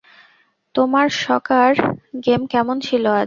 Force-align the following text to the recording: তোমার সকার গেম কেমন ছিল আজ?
তোমার 0.75 1.07
সকার 1.19 1.71
গেম 2.25 2.41
কেমন 2.47 2.77
ছিল 2.79 3.03
আজ? 3.09 3.19